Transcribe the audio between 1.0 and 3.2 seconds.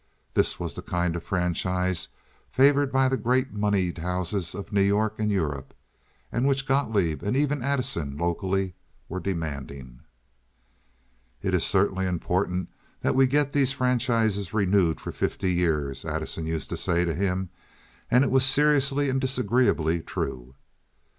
of franchise favored by the